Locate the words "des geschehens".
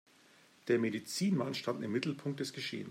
2.39-2.89